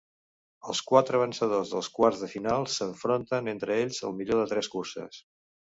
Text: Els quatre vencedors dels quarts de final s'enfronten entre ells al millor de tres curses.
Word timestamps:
Els 0.71 0.79
quatre 0.91 1.19
vencedors 1.23 1.73
dels 1.75 1.89
quarts 1.99 2.23
de 2.23 2.31
final 2.33 2.67
s'enfronten 2.77 3.55
entre 3.55 3.79
ells 3.85 4.05
al 4.11 4.21
millor 4.23 4.45
de 4.45 4.53
tres 4.55 4.77
curses. 4.79 5.25